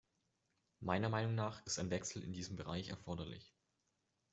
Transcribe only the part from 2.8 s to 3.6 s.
erforderlich.